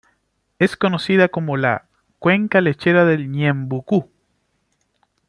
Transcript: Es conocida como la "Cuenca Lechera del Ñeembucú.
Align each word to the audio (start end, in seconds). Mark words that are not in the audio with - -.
Es 0.57 0.77
conocida 0.77 1.29
como 1.29 1.57
la 1.57 1.85
"Cuenca 2.17 2.59
Lechera 2.59 3.05
del 3.05 3.29
Ñeembucú. 3.31 4.09